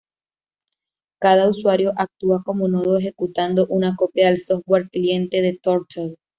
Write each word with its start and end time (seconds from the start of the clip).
Cada 1.21 1.47
usuario 1.47 1.93
actúa 1.95 2.41
como 2.43 2.67
nodo 2.67 2.97
ejecutando 2.97 3.67
una 3.67 3.95
copia 3.95 4.29
del 4.29 4.39
software 4.39 4.89
cliente 4.89 5.43
de 5.43 5.59
Turtle. 5.61 6.15